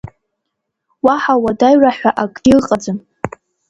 [1.05, 2.97] Уаҳа уадаҩра ҳәа акгьы ыҟаӡам.